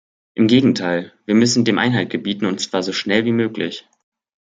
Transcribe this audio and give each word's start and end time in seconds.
Im 0.33 0.47
Gegenteil 0.47 1.13
wir 1.27 1.35
müssen 1.35 1.63
dem 1.63 1.77
Einhalt 1.77 2.09
gebieten 2.09 2.47
und 2.47 2.59
zwar 2.59 2.81
so 2.81 2.91
schnell 2.91 3.23
wie 3.25 3.31
möglich. 3.33 3.85